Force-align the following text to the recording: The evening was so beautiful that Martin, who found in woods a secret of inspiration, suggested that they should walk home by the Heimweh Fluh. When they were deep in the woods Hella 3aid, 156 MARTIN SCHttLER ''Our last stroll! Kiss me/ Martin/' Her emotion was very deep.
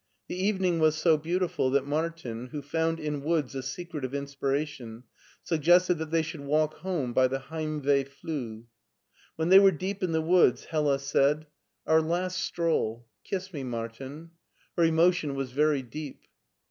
The 0.29 0.35
evening 0.35 0.79
was 0.79 0.95
so 0.95 1.15
beautiful 1.15 1.69
that 1.69 1.85
Martin, 1.85 2.47
who 2.47 2.63
found 2.63 2.99
in 2.99 3.21
woods 3.21 3.53
a 3.53 3.61
secret 3.61 4.03
of 4.03 4.15
inspiration, 4.15 5.03
suggested 5.43 5.99
that 5.99 6.09
they 6.09 6.23
should 6.23 6.39
walk 6.41 6.73
home 6.77 7.13
by 7.13 7.27
the 7.27 7.37
Heimweh 7.37 8.05
Fluh. 8.07 8.63
When 9.35 9.49
they 9.49 9.59
were 9.59 9.69
deep 9.69 10.01
in 10.01 10.11
the 10.11 10.19
woods 10.23 10.65
Hella 10.65 10.97
3aid, 10.97 11.45
156 11.83 11.85
MARTIN 11.85 11.99
SCHttLER 11.99 11.99
''Our 11.99 12.01
last 12.09 12.37
stroll! 12.43 13.05
Kiss 13.23 13.53
me/ 13.53 13.63
Martin/' 13.63 14.31
Her 14.75 14.85
emotion 14.85 15.35
was 15.35 15.51
very 15.51 15.83
deep. 15.83 16.23